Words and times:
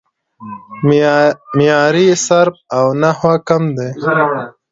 معیاري 1.55 2.07
صرف 2.27 2.55
او 2.77 2.85
نحو 3.01 3.33
کم 3.47 3.63
دی 3.75 3.89